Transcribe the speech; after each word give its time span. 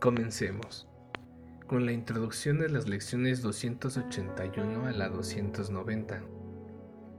Comencemos 0.00 0.88
con 1.66 1.84
la 1.84 1.92
introducción 1.92 2.58
de 2.58 2.70
las 2.70 2.88
lecciones 2.88 3.42
281 3.42 4.86
a 4.86 4.92
la 4.92 5.10
290. 5.10 6.22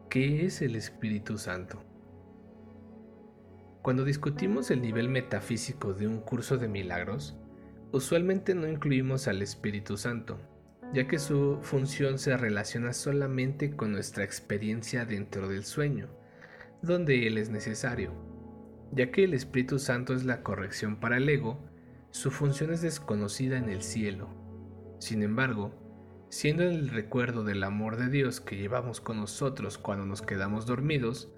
¿Qué 0.09 0.48
es 0.48 0.63
el 0.63 0.76
Espíritu 0.76 1.38
Santo? 1.38 1.84
Cuando 3.84 4.04
discutimos 4.04 4.71
el 4.71 4.81
nivel 4.81 5.09
metafísico 5.09 5.94
de 5.94 6.07
un 6.07 6.21
curso 6.21 6.57
de 6.57 6.67
milagros, 6.67 7.38
usualmente 7.91 8.55
no 8.55 8.67
incluimos 8.67 9.27
al 9.27 9.43
Espíritu 9.43 9.95
Santo, 9.95 10.40
ya 10.91 11.07
que 11.07 11.20
su 11.20 11.60
función 11.62 12.18
se 12.18 12.35
relaciona 12.35 12.93
solamente 12.93 13.76
con 13.76 13.91
nuestra 13.91 14.23
experiencia 14.23 15.05
dentro 15.05 15.48
del 15.48 15.66
sueño, 15.66 16.07
donde 16.82 17.27
Él 17.27 17.38
es 17.38 17.51
necesario. 17.51 18.12
Ya 18.91 19.12
que 19.12 19.26
el 19.26 19.35
Espíritu 19.35 19.77
Santo 19.77 20.16
es 20.16 20.26
la 20.26 20.41
corrección 20.41 20.99
para 20.99 21.18
el 21.18 21.29
ego, 21.29 21.70
su 22.12 22.29
función 22.29 22.71
es 22.71 22.81
desconocida 22.81 23.57
en 23.57 23.70
el 23.70 23.81
cielo. 23.81 24.29
Sin 24.99 25.23
embargo, 25.23 25.73
siendo 26.29 26.63
el 26.63 26.90
recuerdo 26.90 27.43
del 27.43 27.63
amor 27.63 27.98
de 27.98 28.09
Dios 28.09 28.41
que 28.41 28.57
llevamos 28.57 29.01
con 29.01 29.17
nosotros 29.17 29.77
cuando 29.77 30.05
nos 30.05 30.21
quedamos 30.21 30.65
dormidos, 30.65 31.32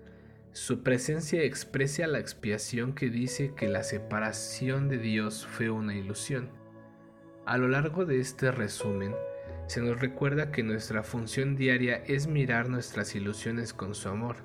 su 0.51 0.83
presencia 0.83 1.43
expresa 1.43 2.05
la 2.07 2.19
expiación 2.19 2.93
que 2.93 3.09
dice 3.09 3.53
que 3.55 3.67
la 3.67 3.83
separación 3.83 4.89
de 4.89 4.97
Dios 4.97 5.47
fue 5.47 5.69
una 5.69 5.95
ilusión. 5.95 6.49
A 7.45 7.57
lo 7.57 7.67
largo 7.67 8.05
de 8.05 8.19
este 8.19 8.51
resumen, 8.51 9.15
se 9.67 9.81
nos 9.81 9.99
recuerda 9.99 10.51
que 10.51 10.63
nuestra 10.63 11.03
función 11.03 11.55
diaria 11.55 12.03
es 12.05 12.27
mirar 12.27 12.69
nuestras 12.69 13.15
ilusiones 13.15 13.73
con 13.73 13.95
su 13.95 14.09
amor, 14.09 14.37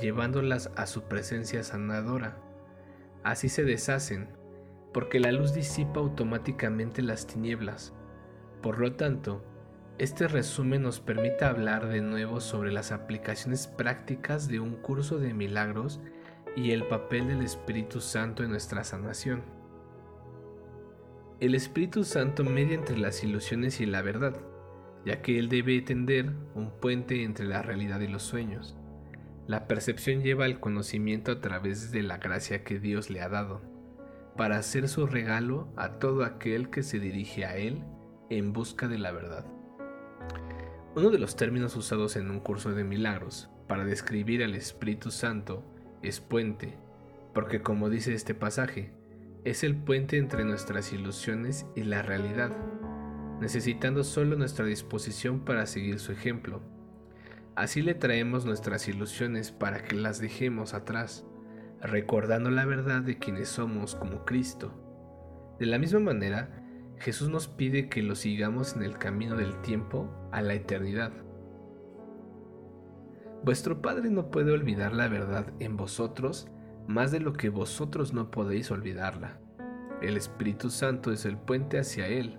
llevándolas 0.00 0.70
a 0.76 0.86
su 0.86 1.02
presencia 1.04 1.62
sanadora. 1.62 2.36
Así 3.22 3.48
se 3.48 3.64
deshacen, 3.64 4.28
porque 4.92 5.20
la 5.20 5.32
luz 5.32 5.52
disipa 5.52 6.00
automáticamente 6.00 7.02
las 7.02 7.26
tinieblas. 7.26 7.92
Por 8.62 8.78
lo 8.78 8.94
tanto, 8.94 9.44
este 9.98 10.28
resumen 10.28 10.82
nos 10.82 11.00
permite 11.00 11.44
hablar 11.44 11.88
de 11.88 12.00
nuevo 12.00 12.40
sobre 12.40 12.72
las 12.72 12.92
aplicaciones 12.92 13.66
prácticas 13.66 14.48
de 14.48 14.60
un 14.60 14.76
curso 14.76 15.18
de 15.18 15.34
milagros 15.34 16.00
y 16.56 16.70
el 16.70 16.86
papel 16.86 17.28
del 17.28 17.42
Espíritu 17.42 18.00
Santo 18.00 18.42
en 18.42 18.50
nuestra 18.50 18.84
sanación. 18.84 19.42
El 21.40 21.54
Espíritu 21.54 22.02
Santo 22.04 22.42
media 22.42 22.74
entre 22.74 22.98
las 22.98 23.22
ilusiones 23.22 23.80
y 23.80 23.86
la 23.86 24.02
verdad, 24.02 24.36
ya 25.04 25.22
que 25.22 25.38
Él 25.38 25.48
debe 25.48 25.80
tender 25.82 26.32
un 26.54 26.70
puente 26.70 27.22
entre 27.22 27.46
la 27.46 27.62
realidad 27.62 28.00
y 28.00 28.08
los 28.08 28.22
sueños. 28.22 28.76
La 29.46 29.68
percepción 29.68 30.22
lleva 30.22 30.46
al 30.46 30.60
conocimiento 30.60 31.32
a 31.32 31.40
través 31.40 31.92
de 31.92 32.02
la 32.02 32.18
gracia 32.18 32.64
que 32.64 32.80
Dios 32.80 33.08
le 33.08 33.20
ha 33.20 33.28
dado 33.28 33.77
para 34.38 34.56
hacer 34.56 34.88
su 34.88 35.06
regalo 35.08 35.68
a 35.76 35.98
todo 35.98 36.24
aquel 36.24 36.70
que 36.70 36.84
se 36.84 37.00
dirige 37.00 37.44
a 37.44 37.56
Él 37.56 37.82
en 38.30 38.52
busca 38.52 38.86
de 38.86 38.96
la 38.96 39.10
verdad. 39.10 39.44
Uno 40.94 41.10
de 41.10 41.18
los 41.18 41.34
términos 41.34 41.74
usados 41.74 42.14
en 42.14 42.30
un 42.30 42.38
curso 42.38 42.70
de 42.70 42.84
milagros 42.84 43.50
para 43.66 43.84
describir 43.84 44.44
al 44.44 44.54
Espíritu 44.54 45.10
Santo 45.10 45.64
es 46.02 46.20
puente, 46.20 46.78
porque 47.34 47.62
como 47.62 47.90
dice 47.90 48.14
este 48.14 48.32
pasaje, 48.32 48.92
es 49.44 49.64
el 49.64 49.74
puente 49.74 50.18
entre 50.18 50.44
nuestras 50.44 50.92
ilusiones 50.92 51.66
y 51.74 51.82
la 51.82 52.02
realidad, 52.02 52.52
necesitando 53.40 54.04
solo 54.04 54.36
nuestra 54.36 54.64
disposición 54.64 55.40
para 55.44 55.66
seguir 55.66 55.98
su 55.98 56.12
ejemplo. 56.12 56.62
Así 57.56 57.82
le 57.82 57.94
traemos 57.94 58.44
nuestras 58.44 58.86
ilusiones 58.86 59.50
para 59.50 59.82
que 59.82 59.96
las 59.96 60.20
dejemos 60.20 60.74
atrás 60.74 61.26
recordando 61.80 62.50
la 62.50 62.64
verdad 62.64 63.02
de 63.02 63.18
quienes 63.18 63.48
somos 63.48 63.94
como 63.94 64.24
Cristo. 64.24 64.72
De 65.58 65.66
la 65.66 65.78
misma 65.78 66.00
manera, 66.00 66.50
Jesús 66.98 67.28
nos 67.28 67.48
pide 67.48 67.88
que 67.88 68.02
lo 68.02 68.14
sigamos 68.14 68.74
en 68.74 68.82
el 68.82 68.98
camino 68.98 69.36
del 69.36 69.60
tiempo 69.62 70.10
a 70.32 70.42
la 70.42 70.54
eternidad. 70.54 71.12
Vuestro 73.44 73.80
Padre 73.80 74.10
no 74.10 74.30
puede 74.30 74.52
olvidar 74.52 74.92
la 74.92 75.08
verdad 75.08 75.52
en 75.60 75.76
vosotros 75.76 76.48
más 76.88 77.12
de 77.12 77.20
lo 77.20 77.34
que 77.34 77.50
vosotros 77.50 78.12
no 78.12 78.30
podéis 78.30 78.70
olvidarla. 78.70 79.38
El 80.00 80.16
Espíritu 80.16 80.70
Santo 80.70 81.12
es 81.12 81.24
el 81.24 81.36
puente 81.36 81.78
hacia 81.78 82.06
Él, 82.08 82.38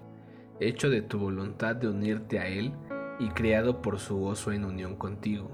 hecho 0.59 0.89
de 0.89 1.01
tu 1.01 1.19
voluntad 1.19 1.75
de 1.75 1.87
unirte 1.87 2.39
a 2.39 2.47
Él 2.47 2.73
y 3.19 3.29
creado 3.29 3.81
por 3.81 3.99
su 3.99 4.17
gozo 4.17 4.51
en 4.51 4.65
unión 4.65 4.95
contigo. 4.95 5.51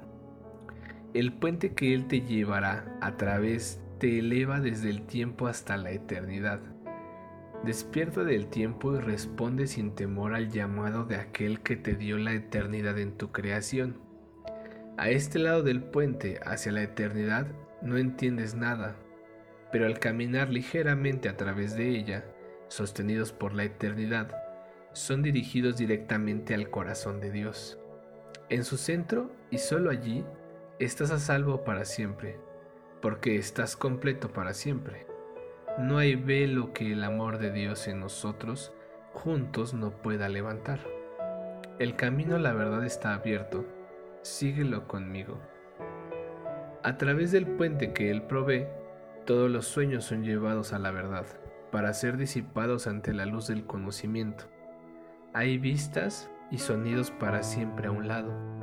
El 1.16 1.32
puente 1.32 1.74
que 1.74 1.94
Él 1.94 2.10
te 2.10 2.20
llevará 2.20 2.98
a 3.00 3.16
través 3.16 3.80
te 4.00 4.20
eleva 4.20 4.60
desde 4.60 4.90
el 4.90 5.04
tiempo 5.04 5.48
hasta 5.48 5.78
la 5.78 5.92
eternidad. 5.92 6.60
Despierta 7.64 8.26
del 8.26 8.48
tiempo 8.48 8.94
y 8.94 9.00
responde 9.00 9.68
sin 9.68 9.96
temor 9.96 10.34
al 10.36 10.52
llamado 10.52 11.06
de 11.06 11.16
aquel 11.16 11.62
que 11.62 11.78
te 11.78 11.96
dio 11.96 12.18
la 12.18 12.34
eternidad 12.34 13.00
en 13.00 13.14
tu 13.14 13.32
creación. 13.32 13.98
A 14.98 15.10
este 15.10 15.40
lado 15.40 15.64
del 15.64 15.82
puente 15.82 16.42
hacia 16.46 16.74
la 16.74 16.84
eternidad 16.84 17.48
no 17.82 17.96
entiendes 17.96 18.54
nada, 18.54 18.98
pero 19.72 19.86
al 19.86 20.00
caminar 20.00 20.50
ligeramente 20.50 21.30
a 21.30 21.38
través 21.38 21.78
de 21.78 21.92
ella, 21.92 22.26
sostenidos 22.68 23.32
por 23.32 23.54
la 23.54 23.64
eternidad, 23.64 24.36
son 24.92 25.24
dirigidos 25.24 25.78
directamente 25.78 26.54
al 26.54 26.70
corazón 26.70 27.22
de 27.22 27.32
Dios. 27.32 27.80
En 28.50 28.66
su 28.66 28.76
centro 28.76 29.32
y 29.50 29.60
solo 29.60 29.92
allí 29.92 30.26
estás 30.80 31.10
a 31.12 31.20
salvo 31.20 31.64
para 31.64 31.86
siempre, 31.86 32.38
porque 33.02 33.38
estás 33.38 33.78
completo 33.78 34.34
para 34.34 34.54
siempre. 34.54 35.08
No 35.80 35.98
hay 35.98 36.16
velo 36.16 36.74
que 36.74 36.92
el 36.92 37.04
amor 37.04 37.38
de 37.38 37.52
Dios 37.52 37.88
en 37.88 38.02
nosotros 38.02 38.74
juntos 39.14 39.74
no 39.74 39.92
pueda 39.92 40.28
levantar. 40.28 40.80
El 41.80 41.96
camino 41.96 42.36
a 42.36 42.40
la 42.40 42.54
verdad 42.54 42.86
está 42.86 43.14
abierto, 43.14 43.66
síguelo 44.22 44.88
conmigo. 44.88 45.40
A 46.84 46.98
través 46.98 47.32
del 47.32 47.48
puente 47.48 47.94
que 47.94 48.12
Él 48.12 48.24
provee, 48.24 48.68
todos 49.26 49.50
los 49.50 49.66
sueños 49.66 50.04
son 50.04 50.24
llevados 50.24 50.74
a 50.74 50.80
la 50.80 50.92
verdad, 50.92 51.26
para 51.72 51.94
ser 51.94 52.18
disipados 52.18 52.86
ante 52.88 53.14
la 53.14 53.26
luz 53.26 53.48
del 53.48 53.66
conocimiento. 53.66 54.46
Hay 55.34 55.58
vistas 55.58 56.30
y 56.52 56.58
sonidos 56.58 57.12
para 57.12 57.44
siempre 57.44 57.88
a 57.88 57.92
un 57.92 58.08
lado 58.08 58.56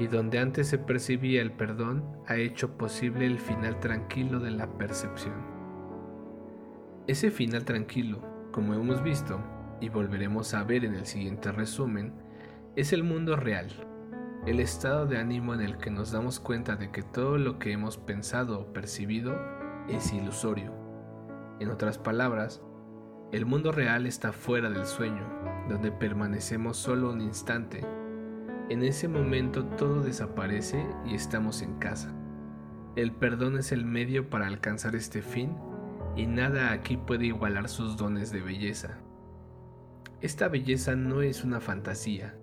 y 0.00 0.06
donde 0.06 0.38
antes 0.38 0.66
se 0.66 0.78
percibía 0.78 1.42
el 1.42 1.52
perdón, 1.52 2.02
ha 2.26 2.36
hecho 2.36 2.78
posible 2.78 3.26
el 3.26 3.38
final 3.38 3.78
tranquilo 3.80 4.40
de 4.40 4.50
la 4.50 4.66
percepción. 4.78 5.34
Ese 7.06 7.30
final 7.30 7.66
tranquilo, 7.66 8.22
como 8.50 8.72
hemos 8.72 9.02
visto, 9.02 9.38
y 9.78 9.90
volveremos 9.90 10.54
a 10.54 10.64
ver 10.64 10.86
en 10.86 10.94
el 10.94 11.04
siguiente 11.04 11.52
resumen, 11.52 12.14
es 12.76 12.94
el 12.94 13.04
mundo 13.04 13.36
real, 13.36 13.68
el 14.46 14.60
estado 14.60 15.04
de 15.04 15.18
ánimo 15.18 15.52
en 15.52 15.60
el 15.60 15.76
que 15.76 15.90
nos 15.90 16.12
damos 16.12 16.40
cuenta 16.40 16.76
de 16.76 16.90
que 16.90 17.02
todo 17.02 17.36
lo 17.36 17.58
que 17.58 17.72
hemos 17.72 17.98
pensado 17.98 18.58
o 18.58 18.72
percibido 18.72 19.38
es 19.86 20.14
ilusorio. 20.14 20.72
En 21.60 21.68
otras 21.68 21.98
palabras, 21.98 22.62
el 23.32 23.44
mundo 23.44 23.70
real 23.70 24.06
está 24.06 24.32
fuera 24.32 24.70
del 24.70 24.86
sueño, 24.86 25.28
donde 25.68 25.92
permanecemos 25.92 26.78
solo 26.78 27.12
un 27.12 27.20
instante 27.20 27.84
en 28.70 28.84
ese 28.84 29.08
momento 29.08 29.64
todo 29.64 30.00
desaparece 30.00 30.86
y 31.04 31.16
estamos 31.16 31.60
en 31.60 31.74
casa. 31.80 32.14
El 32.94 33.10
perdón 33.10 33.58
es 33.58 33.72
el 33.72 33.84
medio 33.84 34.30
para 34.30 34.46
alcanzar 34.46 34.94
este 34.94 35.22
fin 35.22 35.56
y 36.14 36.26
nada 36.26 36.70
aquí 36.70 36.96
puede 36.96 37.26
igualar 37.26 37.68
sus 37.68 37.96
dones 37.96 38.30
de 38.30 38.40
belleza. 38.40 38.98
Esta 40.20 40.46
belleza 40.46 40.94
no 40.94 41.20
es 41.20 41.42
una 41.42 41.60
fantasía, 41.60 42.36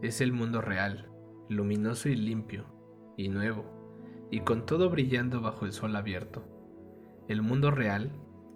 es 0.00 0.22
el 0.22 0.32
mundo 0.32 0.62
real, 0.62 1.10
luminoso 1.50 2.08
y 2.08 2.16
limpio, 2.16 2.64
y 3.18 3.28
nuevo, 3.28 3.66
y 4.30 4.40
con 4.40 4.64
todo 4.64 4.88
brillando 4.88 5.42
bajo 5.42 5.66
el 5.66 5.72
sol 5.72 5.96
abierto. 5.96 6.48
El 7.28 7.42
mundo 7.42 7.70
real, 7.70 8.10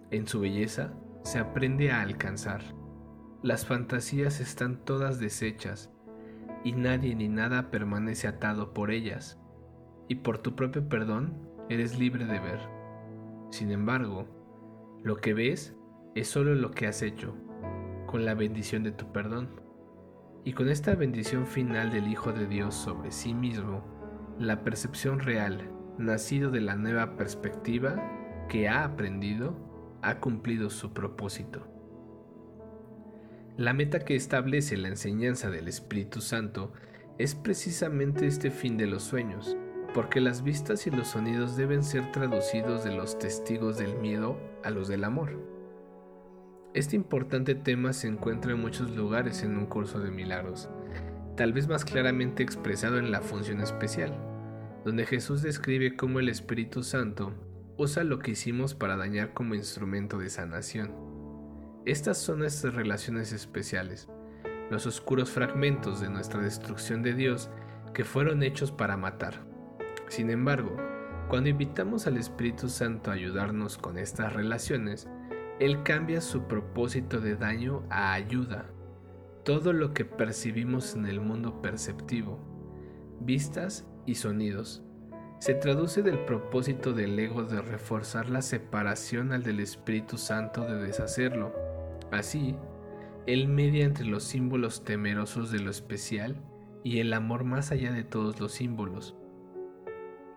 en 0.09 0.25
su 0.25 0.39
belleza, 0.39 0.93
se 1.23 1.37
aprende 1.37 1.91
a 1.91 2.01
alcanzar. 2.01 2.63
Las 3.43 3.67
fantasías 3.67 4.39
están 4.39 4.83
todas 4.83 5.19
deshechas 5.19 5.91
y 6.63 6.73
nadie 6.73 7.15
ni 7.15 7.29
nada 7.29 7.71
permanece 7.71 8.27
atado 8.27 8.73
por 8.73 8.91
ellas, 8.91 9.39
y 10.07 10.15
por 10.15 10.39
tu 10.39 10.55
propio 10.55 10.87
perdón 10.89 11.49
eres 11.69 11.97
libre 11.97 12.25
de 12.25 12.39
ver. 12.39 12.59
Sin 13.51 13.71
embargo, 13.71 14.27
lo 15.03 15.17
que 15.17 15.33
ves 15.33 15.75
es 16.15 16.27
solo 16.27 16.55
lo 16.55 16.71
que 16.71 16.87
has 16.87 17.01
hecho, 17.01 17.35
con 18.05 18.25
la 18.25 18.33
bendición 18.33 18.83
de 18.83 18.91
tu 18.91 19.11
perdón. 19.11 19.61
Y 20.43 20.53
con 20.53 20.69
esta 20.69 20.95
bendición 20.95 21.45
final 21.45 21.91
del 21.91 22.07
Hijo 22.07 22.33
de 22.33 22.47
Dios 22.47 22.73
sobre 22.73 23.11
sí 23.11 23.33
mismo, 23.33 23.83
la 24.39 24.63
percepción 24.63 25.19
real, 25.19 25.69
nacido 25.97 26.49
de 26.49 26.61
la 26.61 26.75
nueva 26.75 27.17
perspectiva 27.17 27.95
que 28.47 28.67
ha 28.67 28.83
aprendido, 28.83 29.55
ha 30.01 30.19
cumplido 30.19 30.69
su 30.69 30.93
propósito. 30.93 31.67
La 33.59 33.73
meta 33.73 33.99
que 33.99 34.15
establece 34.15 34.77
la 34.77 34.87
enseñanza 34.87 35.49
del 35.49 35.67
Espíritu 35.67 36.21
Santo 36.21 36.71
es 37.17 37.35
precisamente 37.35 38.25
este 38.25 38.51
fin 38.51 38.77
de 38.77 38.87
los 38.87 39.03
sueños, 39.03 39.57
porque 39.93 40.21
las 40.21 40.45
vistas 40.45 40.87
y 40.87 40.91
los 40.91 41.09
sonidos 41.09 41.57
deben 41.57 41.83
ser 41.83 42.09
traducidos 42.13 42.85
de 42.85 42.95
los 42.95 43.19
testigos 43.19 43.77
del 43.77 43.97
miedo 43.97 44.39
a 44.63 44.69
los 44.69 44.87
del 44.87 45.03
amor. 45.03 45.45
Este 46.73 46.95
importante 46.95 47.53
tema 47.53 47.91
se 47.91 48.07
encuentra 48.07 48.53
en 48.53 48.61
muchos 48.61 48.91
lugares 48.91 49.43
en 49.43 49.57
un 49.57 49.65
curso 49.65 49.99
de 49.99 50.09
milagros, 50.09 50.69
tal 51.35 51.51
vez 51.51 51.67
más 51.67 51.83
claramente 51.83 52.43
expresado 52.43 52.97
en 52.97 53.11
la 53.11 53.19
función 53.19 53.59
especial, 53.59 54.17
donde 54.85 55.05
Jesús 55.05 55.41
describe 55.41 55.97
cómo 55.97 56.21
el 56.21 56.29
Espíritu 56.29 56.81
Santo 56.81 57.33
usa 57.75 58.05
lo 58.05 58.19
que 58.19 58.31
hicimos 58.31 58.73
para 58.73 58.95
dañar 58.95 59.33
como 59.33 59.53
instrumento 59.53 60.17
de 60.17 60.29
sanación. 60.29 61.08
Estas 61.89 62.19
son 62.19 62.37
nuestras 62.37 62.75
relaciones 62.75 63.33
especiales, 63.33 64.07
los 64.69 64.85
oscuros 64.85 65.31
fragmentos 65.31 65.99
de 65.99 66.07
nuestra 66.07 66.39
destrucción 66.39 67.01
de 67.01 67.15
Dios 67.15 67.49
que 67.95 68.05
fueron 68.05 68.43
hechos 68.43 68.71
para 68.71 68.95
matar. 68.95 69.43
Sin 70.07 70.29
embargo, 70.29 70.77
cuando 71.29 71.49
invitamos 71.49 72.05
al 72.05 72.17
Espíritu 72.17 72.69
Santo 72.69 73.09
a 73.09 73.15
ayudarnos 73.15 73.79
con 73.79 73.97
estas 73.97 74.33
relaciones, 74.33 75.09
Él 75.59 75.81
cambia 75.81 76.21
su 76.21 76.43
propósito 76.43 77.21
de 77.21 77.35
daño 77.35 77.83
a 77.89 78.13
ayuda. 78.13 78.69
Todo 79.43 79.73
lo 79.73 79.91
que 79.95 80.05
percibimos 80.05 80.93
en 80.93 81.07
el 81.07 81.19
mundo 81.19 81.59
perceptivo, 81.59 82.37
vistas 83.19 83.87
y 84.05 84.13
sonidos, 84.13 84.83
se 85.39 85.55
traduce 85.55 86.03
del 86.03 86.19
propósito 86.19 86.93
del 86.93 87.17
ego 87.17 87.45
de 87.45 87.63
reforzar 87.63 88.29
la 88.29 88.43
separación 88.43 89.31
al 89.31 89.41
del 89.41 89.59
Espíritu 89.59 90.19
Santo 90.19 90.65
de 90.65 90.75
deshacerlo. 90.75 91.68
Así, 92.11 92.55
él 93.27 93.47
media 93.47 93.85
entre 93.85 94.05
los 94.05 94.23
símbolos 94.23 94.83
temerosos 94.83 95.51
de 95.51 95.59
lo 95.59 95.69
especial 95.69 96.35
y 96.83 96.99
el 96.99 97.13
amor 97.13 97.43
más 97.43 97.71
allá 97.71 97.91
de 97.91 98.03
todos 98.03 98.39
los 98.39 98.53
símbolos. 98.53 99.15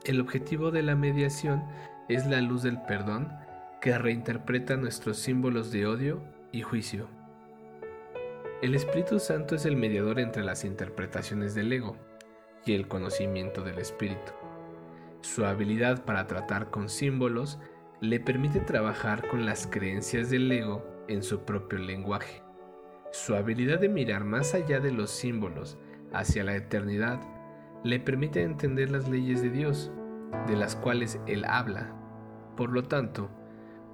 El 0.04 0.20
objetivo 0.20 0.70
de 0.70 0.82
la 0.82 0.96
mediación 0.96 1.64
es 2.08 2.26
la 2.26 2.40
luz 2.40 2.62
del 2.62 2.82
perdón 2.82 3.32
que 3.80 3.96
reinterpreta 3.96 4.76
nuestros 4.76 5.16
símbolos 5.19 5.70
de 5.70 5.86
odio 5.86 6.22
y 6.50 6.62
juicio. 6.62 7.08
El 8.60 8.74
Espíritu 8.74 9.19
Santo 9.19 9.54
es 9.54 9.64
el 9.64 9.76
mediador 9.76 10.20
entre 10.20 10.44
las 10.44 10.64
interpretaciones 10.64 11.54
del 11.54 11.72
ego 11.72 11.96
y 12.66 12.74
el 12.74 12.86
conocimiento 12.88 13.62
del 13.62 13.78
Espíritu. 13.78 14.32
Su 15.20 15.44
habilidad 15.44 16.04
para 16.04 16.26
tratar 16.26 16.70
con 16.70 16.88
símbolos 16.88 17.58
le 18.00 18.20
permite 18.20 18.60
trabajar 18.60 19.26
con 19.28 19.46
las 19.46 19.66
creencias 19.66 20.30
del 20.30 20.50
ego 20.50 20.92
en 21.08 21.22
su 21.22 21.44
propio 21.44 21.78
lenguaje. 21.78 22.43
Su 23.12 23.34
habilidad 23.34 23.81
de 23.81 23.88
mirar 23.88 24.25
más 24.25 24.54
allá 24.54 24.81
de 24.81 24.93
los 24.93 25.10
símbolos 25.10 25.78
hacia 26.12 26.44
la 26.44 26.56
eternidad 26.56 27.20
le 27.84 28.00
permite 28.00 28.43
entender 28.43 28.90
las 28.90 29.08
leyes 29.08 29.43
de 29.43 29.50
Dios, 29.50 29.93
de 30.46 30.56
las 30.56 30.76
cuales 30.76 31.20
Él 31.26 31.44
habla. 31.44 31.94
Por 32.56 32.70
lo 32.70 32.84
tanto, 32.84 33.31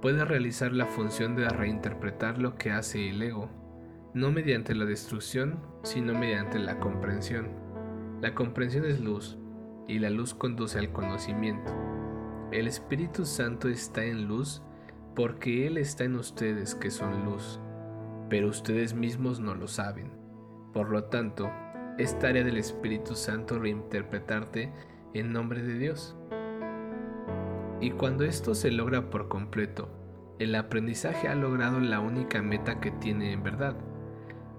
puede 0.01 0.23
realizar 0.23 0.71
la 0.71 0.85
función 0.85 1.35
de 1.35 1.49
reinterpretar 1.49 2.37
lo 2.37 2.55
que 2.55 2.71
hace 2.71 3.09
el 3.09 3.21
ego, 3.21 3.49
no 4.13 4.31
mediante 4.31 4.75
la 4.75 4.85
destrucción, 4.85 5.59
sino 5.83 6.13
mediante 6.13 6.59
la 6.59 6.79
comprensión. 6.79 7.49
La 8.21 8.33
comprensión 8.35 8.85
es 8.85 8.99
luz, 8.99 9.37
y 9.87 9.99
la 9.99 10.09
luz 10.09 10.33
conduce 10.33 10.77
al 10.77 10.91
conocimiento. 10.91 11.73
El 12.51 12.67
Espíritu 12.67 13.25
Santo 13.25 13.69
está 13.69 14.05
en 14.05 14.27
luz 14.27 14.61
porque 15.19 15.67
Él 15.67 15.77
está 15.77 16.05
en 16.05 16.15
ustedes 16.15 16.75
que 16.75 16.89
son 16.89 17.25
luz 17.25 17.59
pero 18.29 18.47
ustedes 18.47 18.93
mismos 18.93 19.41
no 19.41 19.53
lo 19.53 19.67
saben. 19.67 20.11
Por 20.73 20.91
lo 20.91 21.05
tanto, 21.05 21.51
es 21.97 22.17
tarea 22.19 22.45
del 22.45 22.55
Espíritu 22.55 23.15
Santo 23.15 23.59
reinterpretarte 23.59 24.71
en 25.13 25.33
nombre 25.33 25.61
de 25.61 25.77
Dios. 25.77 26.15
Y 27.81 27.91
cuando 27.91 28.23
esto 28.23 28.55
se 28.55 28.71
logra 28.71 29.09
por 29.09 29.27
completo, 29.27 29.89
el 30.39 30.55
aprendizaje 30.55 31.27
ha 31.27 31.35
logrado 31.35 31.81
la 31.81 31.99
única 31.99 32.41
meta 32.41 32.79
que 32.79 32.91
tiene 32.91 33.33
en 33.33 33.43
verdad, 33.43 33.75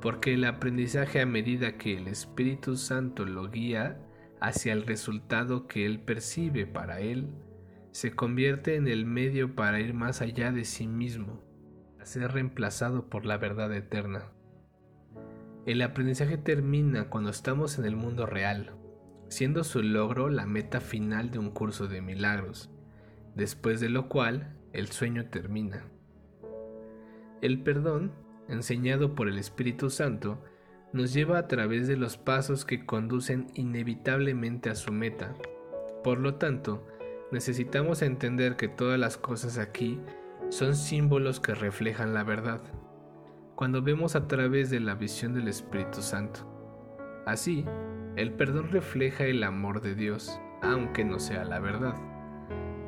porque 0.02 0.34
el 0.34 0.44
aprendizaje 0.44 1.22
a 1.22 1.26
medida 1.26 1.78
que 1.78 1.96
el 1.96 2.06
Espíritu 2.06 2.76
Santo 2.76 3.24
lo 3.24 3.48
guía 3.48 3.98
hacia 4.40 4.74
el 4.74 4.84
resultado 4.84 5.66
que 5.66 5.86
él 5.86 6.00
percibe 6.00 6.66
para 6.66 7.00
él, 7.00 7.30
se 7.92 8.12
convierte 8.12 8.76
en 8.76 8.88
el 8.88 9.06
medio 9.06 9.54
para 9.54 9.80
ir 9.80 9.94
más 9.94 10.22
allá 10.22 10.52
de 10.52 10.64
sí 10.64 10.86
mismo 10.86 11.50
ser 12.04 12.32
reemplazado 12.32 13.08
por 13.08 13.24
la 13.24 13.38
verdad 13.38 13.72
eterna. 13.72 14.24
El 15.66 15.82
aprendizaje 15.82 16.38
termina 16.38 17.08
cuando 17.08 17.30
estamos 17.30 17.78
en 17.78 17.84
el 17.84 17.96
mundo 17.96 18.26
real, 18.26 18.72
siendo 19.28 19.62
su 19.64 19.82
logro 19.82 20.28
la 20.28 20.46
meta 20.46 20.80
final 20.80 21.30
de 21.30 21.38
un 21.38 21.50
curso 21.50 21.86
de 21.86 22.00
milagros, 22.00 22.70
después 23.34 23.80
de 23.80 23.90
lo 23.90 24.08
cual 24.08 24.56
el 24.72 24.88
sueño 24.88 25.26
termina. 25.26 25.84
El 27.42 27.62
perdón, 27.62 28.12
enseñado 28.48 29.14
por 29.14 29.28
el 29.28 29.38
Espíritu 29.38 29.90
Santo, 29.90 30.42
nos 30.92 31.12
lleva 31.12 31.38
a 31.38 31.46
través 31.46 31.86
de 31.86 31.96
los 31.96 32.16
pasos 32.16 32.64
que 32.64 32.84
conducen 32.84 33.46
inevitablemente 33.54 34.70
a 34.70 34.74
su 34.74 34.92
meta. 34.92 35.34
Por 36.02 36.18
lo 36.18 36.34
tanto, 36.34 36.84
necesitamos 37.32 38.02
entender 38.02 38.56
que 38.56 38.68
todas 38.68 38.98
las 38.98 39.16
cosas 39.16 39.58
aquí 39.58 40.00
son 40.48 40.74
símbolos 40.74 41.40
que 41.40 41.54
reflejan 41.54 42.12
la 42.12 42.24
verdad, 42.24 42.60
cuando 43.54 43.82
vemos 43.82 44.16
a 44.16 44.26
través 44.26 44.70
de 44.70 44.80
la 44.80 44.94
visión 44.94 45.34
del 45.34 45.48
Espíritu 45.48 46.02
Santo. 46.02 46.40
Así, 47.26 47.64
el 48.16 48.32
perdón 48.32 48.70
refleja 48.70 49.24
el 49.24 49.44
amor 49.44 49.80
de 49.80 49.94
Dios, 49.94 50.40
aunque 50.62 51.04
no 51.04 51.18
sea 51.18 51.44
la 51.44 51.60
verdad. 51.60 51.94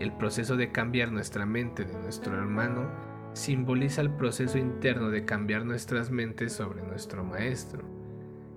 El 0.00 0.12
proceso 0.16 0.56
de 0.56 0.72
cambiar 0.72 1.12
nuestra 1.12 1.46
mente 1.46 1.84
de 1.84 1.96
nuestro 1.98 2.36
hermano 2.36 2.90
simboliza 3.34 4.00
el 4.00 4.10
proceso 4.10 4.58
interno 4.58 5.10
de 5.10 5.24
cambiar 5.24 5.64
nuestras 5.64 6.10
mentes 6.10 6.52
sobre 6.52 6.82
nuestro 6.82 7.24
Maestro, 7.24 7.84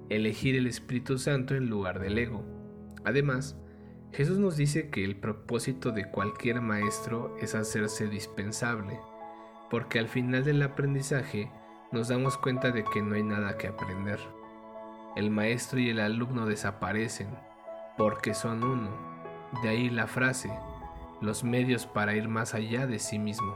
elegir 0.09 0.55
el 0.55 0.67
Espíritu 0.67 1.17
Santo 1.17 1.55
en 1.55 1.69
lugar 1.69 1.99
del 1.99 2.17
ego. 2.17 2.43
Además, 3.03 3.57
Jesús 4.15 4.37
nos 4.37 4.55
dice 4.55 4.89
que 4.89 5.03
el 5.03 5.17
propósito 5.17 5.91
de 5.91 6.09
cualquier 6.09 6.61
maestro 6.61 7.35
es 7.41 7.53
hacerse 7.53 8.07
dispensable, 8.07 8.97
porque 9.69 9.99
al 9.99 10.07
final 10.07 10.45
del 10.45 10.63
aprendizaje 10.63 11.51
nos 11.91 12.07
damos 12.07 12.37
cuenta 12.37 12.71
de 12.71 12.85
que 12.85 13.01
no 13.01 13.15
hay 13.15 13.23
nada 13.23 13.57
que 13.57 13.67
aprender. 13.67 14.21
El 15.17 15.31
maestro 15.31 15.79
y 15.79 15.89
el 15.89 15.99
alumno 15.99 16.45
desaparecen, 16.45 17.27
porque 17.97 18.33
son 18.33 18.63
uno. 18.63 18.89
De 19.61 19.67
ahí 19.67 19.89
la 19.89 20.07
frase, 20.07 20.49
los 21.19 21.43
medios 21.43 21.85
para 21.85 22.15
ir 22.15 22.29
más 22.29 22.53
allá 22.53 22.87
de 22.87 22.99
sí 22.99 23.19
mismo. 23.19 23.53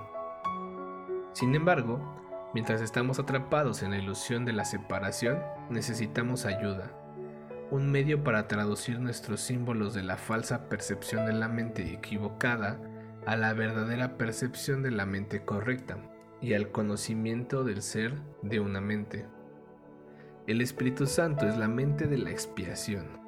Sin 1.31 1.55
embargo, 1.55 2.01
mientras 2.53 2.81
estamos 2.81 3.17
atrapados 3.17 3.81
en 3.81 3.91
la 3.91 3.97
ilusión 3.97 4.43
de 4.43 4.51
la 4.51 4.65
separación, 4.65 5.39
necesitamos 5.69 6.45
ayuda 6.45 6.98
un 7.71 7.91
medio 7.91 8.23
para 8.23 8.47
traducir 8.47 8.99
nuestros 8.99 9.41
símbolos 9.41 9.93
de 9.93 10.01
la 10.01 10.17
falsa 10.17 10.69
percepción 10.69 11.25
de 11.27 11.33
la 11.33 11.47
mente 11.47 11.93
equivocada 11.93 12.79
a 13.25 13.35
la 13.35 13.53
verdadera 13.53 14.17
percepción 14.17 14.81
de 14.81 14.91
la 14.91 15.05
mente 15.05 15.45
correcta 15.45 15.97
y 16.41 16.53
al 16.53 16.71
conocimiento 16.71 17.63
del 17.63 17.81
ser 17.81 18.13
de 18.41 18.59
una 18.59 18.81
mente. 18.81 19.27
El 20.47 20.61
Espíritu 20.61 21.05
Santo 21.05 21.47
es 21.47 21.57
la 21.57 21.67
mente 21.67 22.07
de 22.07 22.17
la 22.17 22.31
expiación. 22.31 23.19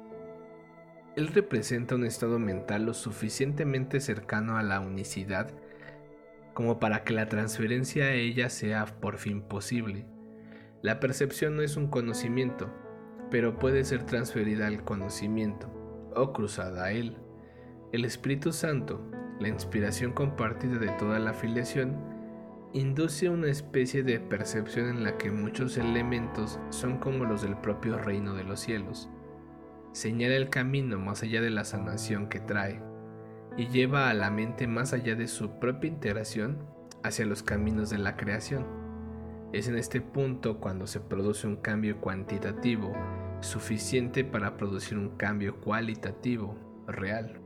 Él 1.14 1.28
representa 1.28 1.94
un 1.94 2.04
estado 2.04 2.38
mental 2.38 2.86
lo 2.86 2.94
suficientemente 2.94 4.00
cercano 4.00 4.56
a 4.56 4.62
la 4.62 4.80
unicidad 4.80 5.52
como 6.52 6.80
para 6.80 7.04
que 7.04 7.12
la 7.12 7.28
transferencia 7.28 8.06
a 8.06 8.12
ella 8.12 8.50
sea 8.50 8.86
por 8.86 9.18
fin 9.18 9.42
posible. 9.42 10.04
La 10.82 11.00
percepción 11.00 11.56
no 11.56 11.62
es 11.62 11.76
un 11.76 11.86
conocimiento, 11.86 12.72
pero 13.32 13.58
puede 13.58 13.82
ser 13.82 14.04
transferida 14.04 14.66
al 14.66 14.84
conocimiento 14.84 15.66
o 16.14 16.34
cruzada 16.34 16.84
a 16.84 16.92
él. 16.92 17.16
El 17.90 18.04
Espíritu 18.04 18.52
Santo, 18.52 19.10
la 19.40 19.48
inspiración 19.48 20.12
compartida 20.12 20.76
de 20.76 20.90
toda 20.98 21.18
la 21.18 21.32
filiación, 21.32 21.96
induce 22.74 23.30
una 23.30 23.48
especie 23.48 24.02
de 24.02 24.20
percepción 24.20 24.90
en 24.90 25.02
la 25.02 25.16
que 25.16 25.30
muchos 25.30 25.78
elementos 25.78 26.60
son 26.68 26.98
como 26.98 27.24
los 27.24 27.40
del 27.40 27.56
propio 27.56 27.96
reino 27.96 28.34
de 28.34 28.44
los 28.44 28.60
cielos. 28.60 29.08
Señala 29.92 30.36
el 30.36 30.50
camino 30.50 30.98
más 30.98 31.22
allá 31.22 31.40
de 31.40 31.50
la 31.50 31.64
sanación 31.64 32.28
que 32.28 32.38
trae. 32.38 32.82
y 33.54 33.68
lleva 33.68 34.08
a 34.08 34.14
la 34.14 34.30
mente 34.30 34.66
más 34.66 34.94
allá 34.94 35.14
de 35.14 35.28
su 35.28 35.58
propia 35.58 35.88
integración 35.88 36.66
hacia 37.02 37.26
los 37.26 37.42
caminos 37.42 37.90
de 37.90 37.98
la 37.98 38.16
creación. 38.16 38.64
Es 39.52 39.68
en 39.68 39.76
este 39.76 40.00
punto 40.00 40.60
cuando 40.60 40.86
se 40.86 40.98
produce 40.98 41.46
un 41.46 41.56
cambio 41.56 42.00
cuantitativo 42.00 42.94
suficiente 43.40 44.24
para 44.24 44.56
producir 44.56 44.96
un 44.96 45.10
cambio 45.18 45.60
cualitativo 45.60 46.56
real. 46.86 47.38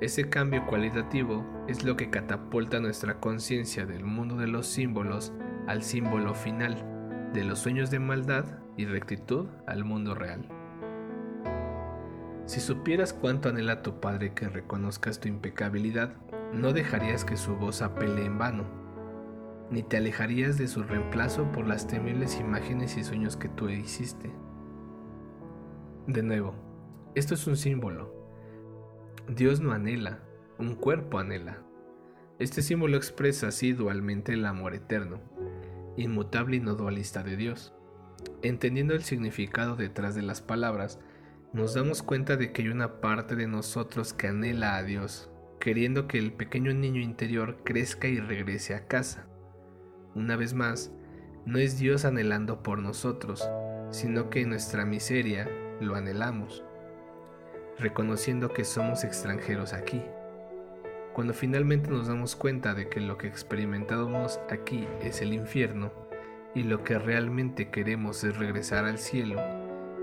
Ese 0.00 0.28
cambio 0.28 0.64
cualitativo 0.64 1.44
es 1.66 1.84
lo 1.84 1.96
que 1.96 2.08
catapulta 2.08 2.78
nuestra 2.78 3.18
conciencia 3.18 3.84
del 3.84 4.04
mundo 4.04 4.36
de 4.36 4.46
los 4.46 4.68
símbolos 4.68 5.32
al 5.66 5.82
símbolo 5.82 6.34
final, 6.34 7.30
de 7.32 7.42
los 7.42 7.58
sueños 7.58 7.90
de 7.90 7.98
maldad 7.98 8.44
y 8.76 8.84
rectitud 8.84 9.48
al 9.66 9.84
mundo 9.84 10.14
real. 10.14 10.48
Si 12.46 12.60
supieras 12.60 13.12
cuánto 13.12 13.48
anhela 13.48 13.82
tu 13.82 13.98
padre 13.98 14.34
que 14.34 14.48
reconozcas 14.48 15.18
tu 15.18 15.26
impecabilidad, 15.26 16.14
no 16.52 16.72
dejarías 16.72 17.24
que 17.24 17.36
su 17.36 17.56
voz 17.56 17.82
apele 17.82 18.24
en 18.24 18.38
vano, 18.38 18.81
ni 19.72 19.82
te 19.82 19.96
alejarías 19.96 20.58
de 20.58 20.68
su 20.68 20.82
reemplazo 20.82 21.50
por 21.50 21.66
las 21.66 21.86
temibles 21.86 22.38
imágenes 22.38 22.98
y 22.98 23.04
sueños 23.04 23.38
que 23.38 23.48
tú 23.48 23.70
hiciste. 23.70 24.30
De 26.06 26.22
nuevo, 26.22 26.54
esto 27.14 27.32
es 27.34 27.46
un 27.46 27.56
símbolo. 27.56 28.14
Dios 29.28 29.60
no 29.60 29.72
anhela, 29.72 30.22
un 30.58 30.74
cuerpo 30.74 31.18
anhela. 31.18 31.62
Este 32.38 32.60
símbolo 32.60 32.98
expresa 32.98 33.48
así 33.48 33.72
dualmente 33.72 34.34
el 34.34 34.44
amor 34.44 34.74
eterno, 34.74 35.22
inmutable 35.96 36.56
y 36.56 36.60
no 36.60 36.74
dualista 36.74 37.22
de 37.22 37.36
Dios. 37.36 37.72
Entendiendo 38.42 38.92
el 38.92 39.02
significado 39.02 39.74
detrás 39.74 40.14
de 40.14 40.22
las 40.22 40.42
palabras, 40.42 41.00
nos 41.54 41.72
damos 41.72 42.02
cuenta 42.02 42.36
de 42.36 42.52
que 42.52 42.62
hay 42.62 42.68
una 42.68 43.00
parte 43.00 43.36
de 43.36 43.46
nosotros 43.46 44.12
que 44.12 44.28
anhela 44.28 44.76
a 44.76 44.82
Dios, 44.82 45.30
queriendo 45.60 46.08
que 46.08 46.18
el 46.18 46.34
pequeño 46.34 46.74
niño 46.74 47.00
interior 47.00 47.62
crezca 47.64 48.08
y 48.08 48.20
regrese 48.20 48.74
a 48.74 48.86
casa. 48.86 49.28
Una 50.14 50.36
vez 50.36 50.52
más, 50.52 50.92
no 51.46 51.58
es 51.58 51.78
Dios 51.78 52.04
anhelando 52.04 52.62
por 52.62 52.78
nosotros, 52.78 53.48
sino 53.90 54.30
que 54.30 54.42
en 54.42 54.50
nuestra 54.50 54.84
miseria 54.84 55.48
lo 55.80 55.96
anhelamos, 55.96 56.62
reconociendo 57.78 58.52
que 58.52 58.64
somos 58.64 59.04
extranjeros 59.04 59.72
aquí. 59.72 60.02
Cuando 61.14 61.34
finalmente 61.34 61.90
nos 61.90 62.08
damos 62.08 62.36
cuenta 62.36 62.74
de 62.74 62.88
que 62.88 63.00
lo 63.00 63.18
que 63.18 63.26
experimentamos 63.26 64.40
aquí 64.50 64.86
es 65.02 65.20
el 65.20 65.32
infierno 65.32 65.92
y 66.54 66.62
lo 66.62 66.84
que 66.84 66.98
realmente 66.98 67.70
queremos 67.70 68.22
es 68.24 68.36
regresar 68.36 68.84
al 68.84 68.98
cielo, 68.98 69.40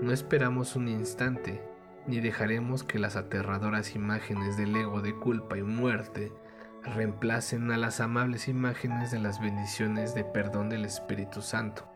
no 0.02 0.12
esperamos 0.12 0.76
un 0.76 0.88
instante, 0.88 1.62
ni 2.06 2.20
dejaremos 2.20 2.82
que 2.82 2.98
las 2.98 3.16
aterradoras 3.16 3.94
imágenes 3.94 4.56
del 4.56 4.74
ego 4.74 5.02
de 5.02 5.14
culpa 5.14 5.56
y 5.56 5.62
muerte 5.62 6.32
reemplacen 6.82 7.70
a 7.70 7.76
las 7.76 8.00
amables 8.00 8.48
imágenes 8.48 9.10
de 9.10 9.18
las 9.18 9.40
bendiciones 9.40 10.14
de 10.14 10.24
perdón 10.24 10.68
del 10.68 10.84
Espíritu 10.84 11.42
Santo. 11.42 11.86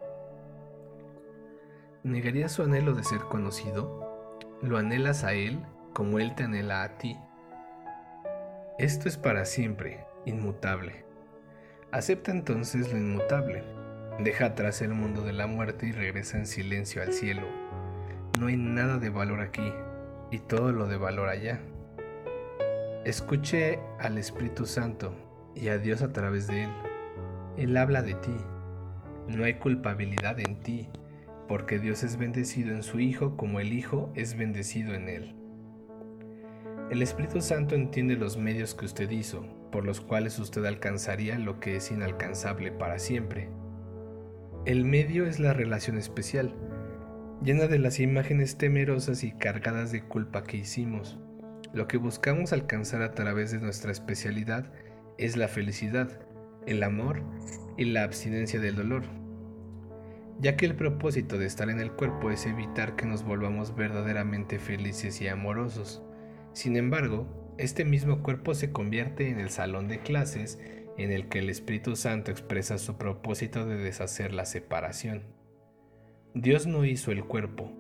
¿Negarías 2.03 2.53
su 2.53 2.63
anhelo 2.63 2.95
de 2.95 3.05
ser 3.05 3.21
conocido? 3.21 4.39
¿Lo 4.63 4.79
anhelas 4.79 5.25
a 5.25 5.33
Él 5.33 5.65
como 5.93 6.19
Él 6.19 6.35
te 6.35 6.45
anhela 6.45 6.83
a 6.83 6.99
ti? 6.99 7.17
Esto 8.79 9.09
es 9.09 9.17
para 9.17 9.45
siempre, 9.45 10.05
inmutable. 10.27 11.05
Acepta 11.93 12.31
entonces 12.31 12.93
lo 12.93 12.99
inmutable. 12.99 13.65
Deja 14.19 14.47
atrás 14.47 14.83
el 14.83 14.91
mundo 14.91 15.23
de 15.23 15.33
la 15.33 15.47
muerte 15.47 15.87
y 15.87 15.93
regresa 15.93 16.39
en 16.39 16.47
silencio 16.47 17.03
al 17.03 17.13
cielo 17.13 17.47
no 18.39 18.49
hay 18.49 18.57
nada 18.57 18.99
de 18.99 19.11
valor 19.11 19.41
aquí 19.41 19.73
y 20.31 20.39
todo 20.41 20.73
lo 20.73 20.87
de 20.87 20.97
valor 20.97 21.29
allá. 21.29 21.61
Escuche 23.05 23.81
al 23.99 24.17
Espíritu 24.17 24.65
Santo 24.65 25.15
y 25.55 25.69
a 25.69 25.77
Dios 25.77 26.01
a 26.01 26.15
través 26.15 26.47
de 26.47 26.65
Él. 26.65 26.71
Él 27.59 27.77
habla 27.77 28.01
de 28.01 28.15
ti. 28.15 28.35
No 29.29 29.45
hay 29.45 29.55
culpabilidad 29.55 30.41
en 30.41 30.59
ti, 30.61 30.89
porque 31.47 31.79
Dios 31.79 32.03
es 32.03 32.17
bendecido 32.17 32.75
en 32.75 32.83
su 32.83 33.01
Hijo 33.01 33.37
como 33.37 33.61
el 33.61 33.75
Hijo 33.75 34.11
es 34.15 34.39
bendecido 34.39 34.95
en 34.95 35.11
Él. 35.11 35.37
El 36.91 37.03
Espíritu 37.03 37.43
Santo 37.43 37.75
entiende 37.75 38.17
los 38.17 38.39
medios 38.39 38.75
que 38.75 38.87
usted 38.87 39.11
hizo, 39.11 39.47
por 39.71 39.85
los 39.85 40.01
cuales 40.01 40.39
usted 40.39 40.65
alcanzaría 40.65 41.39
lo 41.39 41.61
que 41.61 41.77
es 41.77 41.91
inalcanzable 41.91 42.73
para 42.73 42.99
siempre. 42.99 43.51
El 44.65 44.87
medio 44.87 45.27
es 45.27 45.41
la 45.41 45.53
relación 45.53 45.99
especial, 45.99 46.55
llena 47.43 47.67
de 47.67 47.79
las 47.79 48.01
imágenes 48.01 48.57
temerosas 48.57 49.25
y 49.25 49.33
cargadas 49.33 49.93
de 49.93 50.03
culpa 50.03 50.43
que 50.43 50.57
hicimos. 50.57 51.19
Lo 51.75 51.89
que 51.89 51.97
buscamos 51.97 52.53
alcanzar 52.53 53.03
a 53.03 53.15
través 53.15 53.51
de 53.51 53.59
nuestra 53.59 53.91
especialidad 53.91 54.73
es 55.19 55.37
la 55.37 55.49
felicidad, 55.49 56.09
el 56.67 56.85
amor 56.85 57.21
y 57.77 57.85
la 57.87 58.05
abstinencia 58.05 58.61
del 58.61 58.77
dolor, 58.77 59.03
ya 60.39 60.57
que 60.57 60.67
el 60.67 60.77
propósito 60.77 61.37
de 61.37 61.47
estar 61.47 61.71
en 61.71 61.81
el 61.81 61.91
cuerpo 61.91 62.31
es 62.31 62.47
evitar 62.47 62.95
que 62.95 63.07
nos 63.07 63.25
volvamos 63.25 63.75
verdaderamente 63.75 64.61
felices 64.61 65.21
y 65.21 65.27
amorosos. 65.27 66.01
Sin 66.53 66.77
embargo, 66.77 67.27
este 67.59 67.85
mismo 67.85 68.23
cuerpo 68.23 68.55
se 68.55 68.71
convierte 68.71 69.29
en 69.29 69.41
el 69.41 69.51
salón 69.51 69.89
de 69.89 69.99
clases 69.99 70.61
en 70.97 71.11
el 71.11 71.29
que 71.29 71.41
el 71.41 71.51
Espíritu 71.51 71.97
Santo 71.97 72.31
expresa 72.31 72.79
su 72.79 72.97
propósito 72.99 73.67
de 73.67 73.79
deshacer 73.79 74.33
la 74.33 74.45
separación. 74.45 75.25
Dios 76.35 76.69
no 76.69 76.85
hizo 76.85 77.11
el 77.11 77.25
cuerpo, 77.25 77.73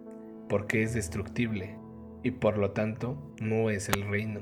porque 0.49 0.83
es 0.83 0.95
destructible, 0.95 1.77
y 2.25 2.33
por 2.33 2.59
lo 2.59 2.73
tanto 2.73 3.17
no 3.41 3.71
es 3.71 3.89
el 3.89 4.03
reino. 4.09 4.41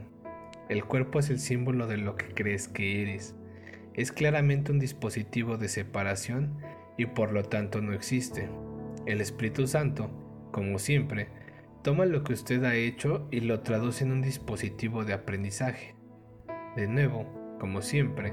El 0.71 0.85
cuerpo 0.85 1.19
es 1.19 1.29
el 1.29 1.39
símbolo 1.39 1.87
de 1.87 1.99
lo 1.99 2.17
que 2.17 2.29
crees 2.29 2.69
que 2.69 3.03
eres. 3.03 3.35
Es 3.93 4.12
claramente 4.12 4.73
un 4.73 4.79
dispositivo 4.79 5.59
de 5.59 5.69
separación 5.69 6.57
y 6.97 7.07
por 7.07 7.33
lo 7.33 7.43
tanto 7.43 7.83
no 7.83 7.93
existe. 7.93 8.49
El 9.05 9.21
Espíritu 9.21 9.67
Santo, 9.67 10.11
como 10.53 10.79
siempre, 10.79 11.29
toma 11.83 12.07
lo 12.07 12.23
que 12.23 12.33
usted 12.33 12.62
ha 12.65 12.77
hecho 12.77 13.27
y 13.31 13.41
lo 13.41 13.61
traduce 13.61 14.05
en 14.05 14.12
un 14.12 14.23
dispositivo 14.23 15.05
de 15.05 15.12
aprendizaje. 15.12 15.97
De 16.77 16.87
nuevo, 16.87 17.27
como 17.59 17.83
siempre, 17.83 18.33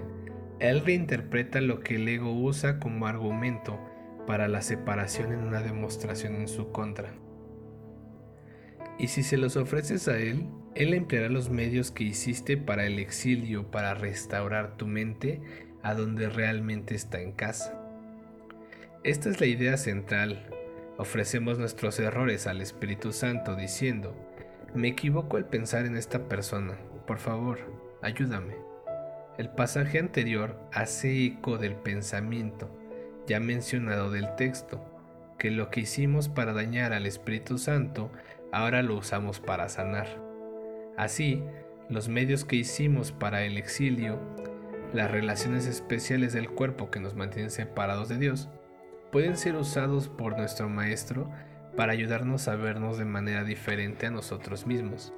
Él 0.60 0.86
reinterpreta 0.86 1.60
lo 1.60 1.80
que 1.80 1.96
el 1.96 2.08
ego 2.08 2.32
usa 2.32 2.80
como 2.80 3.08
argumento 3.08 3.80
para 4.28 4.48
la 4.48 4.62
separación 4.62 5.34
en 5.34 5.40
una 5.40 5.62
demostración 5.62 6.36
en 6.36 6.48
su 6.48 6.72
contra. 6.72 7.16
Y 9.00 9.08
si 9.08 9.24
se 9.24 9.38
los 9.38 9.56
ofreces 9.56 10.08
a 10.08 10.18
Él, 10.18 10.46
Él 10.76 10.94
empleará 10.94 11.30
los 11.30 11.50
medios 11.50 11.90
que 11.90 12.04
hiciste 12.04 12.58
para 12.58 12.86
el 12.86 13.00
exilio, 13.00 13.72
para 13.72 13.96
restaurar 13.96 14.78
tu 14.78 14.86
mente 14.86 15.42
a 15.82 15.96
donde 15.96 16.30
realmente 16.30 16.94
está 16.94 17.22
en 17.22 17.32
casa. 17.32 17.74
Esta 19.04 19.30
es 19.30 19.40
la 19.40 19.48
idea 19.48 19.78
central. 19.78 20.46
Ofrecemos 20.98 21.58
nuestros 21.58 21.98
errores 22.00 22.46
al 22.46 22.62
Espíritu 22.62 23.14
Santo 23.14 23.56
diciendo, 23.56 24.14
me 24.76 24.90
equivoco 24.90 25.38
al 25.38 25.46
pensar 25.46 25.86
en 25.86 25.96
esta 25.96 26.28
persona, 26.28 26.78
por 27.08 27.18
favor, 27.18 27.60
ayúdame. 28.02 28.56
El 29.38 29.50
pasaje 29.50 29.98
anterior 29.98 30.60
hace 30.74 31.26
eco 31.26 31.58
del 31.58 31.76
pensamiento 31.76 32.70
ya 33.30 33.40
mencionado 33.40 34.10
del 34.10 34.36
texto, 34.36 34.84
que 35.38 35.52
lo 35.52 35.70
que 35.70 35.82
hicimos 35.82 36.28
para 36.28 36.52
dañar 36.52 36.94
al 36.94 37.06
Espíritu 37.06 37.60
Santo, 37.60 38.12
ahora 38.52 38.82
lo 38.82 38.98
usamos 38.98 39.40
para 39.40 39.70
sanar. 39.70 40.08
Así, 40.98 41.44
los 41.90 42.10
medios 42.10 42.46
que 42.46 42.58
hicimos 42.58 43.12
para 43.12 43.44
el 43.44 43.58
exilio, 43.58 44.20
las 44.94 45.12
relaciones 45.12 45.66
especiales 45.68 46.34
del 46.34 46.50
cuerpo 46.50 46.92
que 46.92 47.00
nos 47.00 47.16
mantienen 47.16 47.52
separados 47.52 48.10
de 48.10 48.18
Dios, 48.18 48.50
pueden 49.12 49.38
ser 49.38 49.56
usados 49.56 50.08
por 50.08 50.38
nuestro 50.38 50.70
Maestro 50.70 51.30
para 51.76 51.94
ayudarnos 51.94 52.48
a 52.48 52.56
vernos 52.56 52.98
de 52.98 53.06
manera 53.06 53.44
diferente 53.44 54.08
a 54.08 54.12
nosotros 54.12 54.68
mismos. 54.68 55.14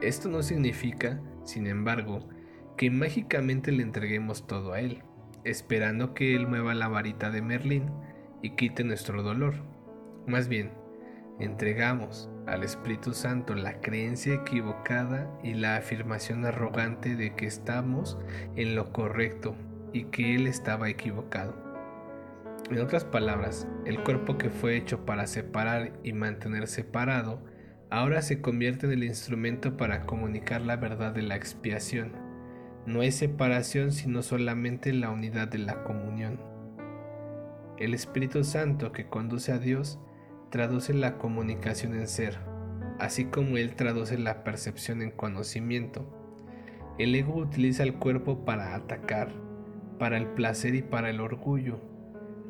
Esto 0.00 0.28
no 0.28 0.42
significa, 0.42 1.20
sin 1.44 1.66
embargo, 1.66 2.28
que 2.76 2.90
mágicamente 2.90 3.70
le 3.70 3.82
entreguemos 3.82 4.46
todo 4.46 4.72
a 4.72 4.80
Él 4.80 5.02
esperando 5.44 6.14
que 6.14 6.34
Él 6.34 6.46
mueva 6.46 6.74
la 6.74 6.88
varita 6.88 7.30
de 7.30 7.42
Merlín 7.42 7.90
y 8.42 8.50
quite 8.50 8.84
nuestro 8.84 9.22
dolor. 9.22 9.54
Más 10.26 10.48
bien, 10.48 10.72
entregamos 11.44 12.28
al 12.46 12.62
Espíritu 12.62 13.14
Santo 13.14 13.54
la 13.54 13.80
creencia 13.80 14.34
equivocada 14.34 15.30
y 15.42 15.54
la 15.54 15.76
afirmación 15.76 16.44
arrogante 16.44 17.16
de 17.16 17.34
que 17.34 17.46
estamos 17.46 18.18
en 18.56 18.74
lo 18.74 18.92
correcto 18.92 19.54
y 19.92 20.04
que 20.04 20.34
Él 20.34 20.46
estaba 20.46 20.88
equivocado. 20.88 21.54
En 22.70 22.78
otras 22.78 23.04
palabras, 23.04 23.66
el 23.84 24.02
cuerpo 24.02 24.38
que 24.38 24.50
fue 24.50 24.76
hecho 24.76 25.04
para 25.04 25.26
separar 25.26 25.92
y 26.02 26.12
mantener 26.12 26.68
separado, 26.68 27.42
ahora 27.90 28.22
se 28.22 28.40
convierte 28.40 28.86
en 28.86 28.92
el 28.92 29.04
instrumento 29.04 29.76
para 29.76 30.06
comunicar 30.06 30.62
la 30.62 30.76
verdad 30.76 31.12
de 31.12 31.22
la 31.22 31.36
expiación 31.36 32.32
no 32.84 33.00
hay 33.00 33.12
separación 33.12 33.92
sino 33.92 34.22
solamente 34.22 34.92
la 34.92 35.10
unidad 35.10 35.46
de 35.46 35.58
la 35.58 35.84
comunión. 35.84 36.40
El 37.78 37.94
Espíritu 37.94 38.42
Santo 38.42 38.90
que 38.90 39.06
conduce 39.06 39.52
a 39.52 39.58
Dios 39.58 40.00
traduce 40.52 40.92
la 40.92 41.16
comunicación 41.16 41.94
en 41.94 42.06
ser, 42.06 42.36
así 42.98 43.24
como 43.24 43.56
Él 43.56 43.74
traduce 43.74 44.18
la 44.18 44.44
percepción 44.44 45.00
en 45.00 45.10
conocimiento. 45.10 46.04
El 46.98 47.14
ego 47.14 47.36
utiliza 47.36 47.84
el 47.84 47.94
cuerpo 47.94 48.44
para 48.44 48.74
atacar, 48.74 49.30
para 49.98 50.18
el 50.18 50.26
placer 50.26 50.74
y 50.74 50.82
para 50.82 51.08
el 51.08 51.20
orgullo. 51.20 51.80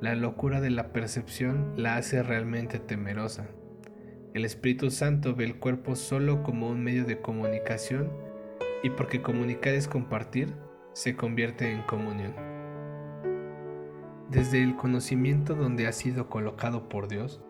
La 0.01 0.17
locura 0.17 0.61
de 0.61 0.71
la 0.71 0.93
percepción 0.93 1.75
la 1.77 1.95
hace 1.95 2.25
realmente 2.25 2.81
temerosa. 2.81 3.47
El 4.35 4.45
Espíritu 4.45 4.91
Santo 4.91 5.37
ve 5.37 5.45
el 5.45 5.61
cuerpo 5.61 5.95
solo 5.95 6.43
como 6.43 6.71
un 6.71 6.83
medio 6.83 7.05
de 7.05 7.21
comunicación 7.21 8.11
y 8.83 8.91
porque 8.91 9.23
comunicar 9.23 9.75
es 9.75 9.87
compartir, 9.87 10.53
se 10.93 11.15
convierte 11.15 11.71
en 11.71 11.83
comunión. 11.83 12.35
Desde 14.29 14.61
el 14.61 14.75
conocimiento 14.75 15.55
donde 15.55 15.87
has 15.87 15.95
sido 15.95 16.29
colocado 16.29 16.89
por 16.89 17.07
Dios, 17.07 17.41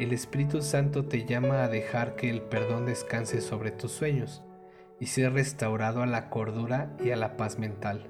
el 0.00 0.14
Espíritu 0.14 0.62
Santo 0.62 1.04
te 1.04 1.26
llama 1.26 1.62
a 1.62 1.68
dejar 1.68 2.16
que 2.16 2.30
el 2.30 2.40
perdón 2.40 2.86
descanse 2.86 3.42
sobre 3.42 3.70
tus 3.70 3.92
sueños 3.92 4.42
y 4.98 5.06
ser 5.06 5.34
restaurado 5.34 6.02
a 6.02 6.06
la 6.06 6.30
cordura 6.30 6.96
y 7.04 7.10
a 7.10 7.16
la 7.16 7.36
paz 7.36 7.58
mental. 7.58 8.08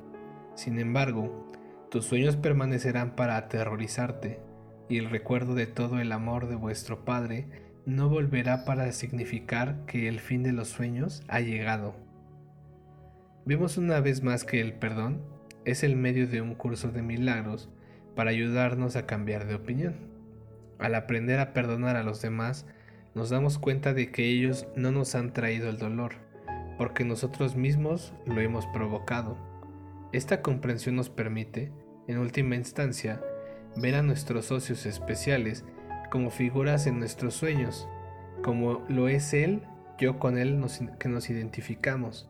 Sin 0.54 0.78
embargo, 0.78 1.50
tus 1.90 2.04
sueños 2.04 2.37
permanecerán 2.37 3.16
para 3.16 3.37
aterrorizarte 3.37 4.40
y 4.88 4.99
el 4.99 5.11
recuerdo 5.11 5.56
de 5.56 5.66
todo 5.66 5.99
el 5.99 6.12
amor 6.12 6.49
de 6.49 6.54
vuestro 6.54 7.04
Padre 7.04 7.49
no 7.87 8.09
volverá 8.09 8.64
para 8.64 8.92
significar 8.92 9.85
que 9.87 10.06
el 10.06 10.20
fin 10.20 10.44
de 10.44 10.52
los 10.52 10.68
sueños 10.68 11.25
ha 11.26 11.40
llegado. 11.40 11.97
Vemos 13.44 13.78
una 13.78 13.99
vez 13.99 14.23
más 14.23 14.44
que 14.44 14.61
el 14.61 14.75
perdón 14.75 15.23
es 15.64 15.82
el 15.82 15.97
medio 15.97 16.28
de 16.28 16.40
un 16.40 16.54
curso 16.54 16.92
de 16.92 17.02
milagros 17.02 17.68
para 18.14 18.30
ayudarnos 18.30 18.94
a 18.94 19.06
cambiar 19.06 19.49
de 19.49 19.56
opinión. 19.56 20.10
Al 20.81 20.95
aprender 20.95 21.41
a 21.41 21.53
perdonar 21.53 21.97
a 21.97 22.03
los 22.03 22.23
demás, 22.23 22.67
nos 23.15 23.31
damos 23.31 23.59
cuenta 23.59 23.93
de 23.93 24.11
que 24.11 24.25
ellos 24.25 24.67
no 24.77 24.93
nos 24.93 25.15
han 25.15 25.33
traído 25.33 25.69
el 25.69 25.79
dolor, 25.79 26.13
porque 26.79 27.05
nosotros 27.05 27.55
mismos 27.55 28.15
lo 28.25 28.41
hemos 28.41 28.67
provocado. 28.67 29.37
Esta 30.13 30.43
comprensión 30.43 30.97
nos 30.97 31.11
permite, 31.11 31.71
en 32.09 32.19
última 32.19 32.57
instancia, 32.57 33.21
ver 33.77 33.95
a 33.95 34.03
nuestros 34.03 34.47
socios 34.47 34.87
especiales 34.87 35.65
como 36.11 36.31
figuras 36.31 36.87
en 36.87 36.99
nuestros 36.99 37.35
sueños, 37.35 37.87
como 38.43 38.85
lo 38.89 39.09
es 39.09 39.35
Él, 39.35 39.63
yo 39.99 40.19
con 40.19 40.39
Él 40.39 40.65
que 40.99 41.09
nos 41.09 41.31
identificamos. 41.31 42.29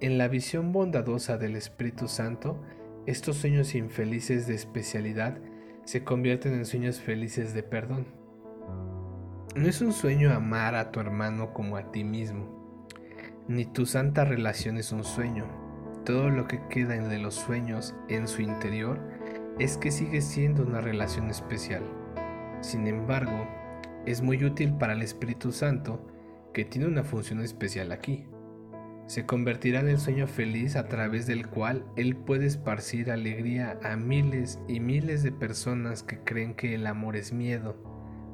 En 0.00 0.18
la 0.18 0.28
visión 0.28 0.72
bondadosa 0.72 1.36
del 1.36 1.56
Espíritu 1.56 2.08
Santo, 2.08 2.58
estos 3.06 3.36
sueños 3.36 3.74
infelices 3.74 4.46
de 4.46 4.54
especialidad 4.54 5.38
se 5.86 6.02
convierten 6.02 6.52
en 6.52 6.66
sueños 6.66 7.00
felices 7.00 7.54
de 7.54 7.62
perdón. 7.62 8.06
No 9.54 9.68
es 9.68 9.80
un 9.80 9.92
sueño 9.92 10.32
amar 10.32 10.74
a 10.74 10.90
tu 10.90 10.98
hermano 10.98 11.54
como 11.54 11.76
a 11.76 11.92
ti 11.92 12.02
mismo, 12.02 12.88
ni 13.46 13.64
tu 13.66 13.86
santa 13.86 14.24
relación 14.24 14.78
es 14.78 14.90
un 14.90 15.04
sueño. 15.04 15.46
Todo 16.04 16.28
lo 16.28 16.48
que 16.48 16.60
queda 16.68 16.96
de 16.96 17.18
los 17.18 17.36
sueños 17.36 17.94
en 18.08 18.26
su 18.26 18.42
interior 18.42 18.98
es 19.60 19.76
que 19.78 19.92
sigue 19.92 20.22
siendo 20.22 20.64
una 20.64 20.80
relación 20.80 21.30
especial. 21.30 21.84
Sin 22.60 22.88
embargo, 22.88 23.46
es 24.06 24.22
muy 24.22 24.44
útil 24.44 24.74
para 24.74 24.92
el 24.92 25.02
Espíritu 25.02 25.52
Santo 25.52 26.04
que 26.52 26.64
tiene 26.64 26.88
una 26.88 27.04
función 27.04 27.42
especial 27.42 27.92
aquí 27.92 28.26
se 29.06 29.24
convertirá 29.24 29.80
en 29.80 29.88
el 29.88 29.98
sueño 29.98 30.26
feliz 30.26 30.74
a 30.74 30.88
través 30.88 31.26
del 31.26 31.46
cual 31.46 31.84
Él 31.94 32.16
puede 32.16 32.46
esparcir 32.46 33.10
alegría 33.10 33.78
a 33.84 33.96
miles 33.96 34.58
y 34.66 34.80
miles 34.80 35.22
de 35.22 35.30
personas 35.30 36.02
que 36.02 36.18
creen 36.18 36.54
que 36.54 36.74
el 36.74 36.86
amor 36.88 37.14
es 37.14 37.32
miedo, 37.32 37.76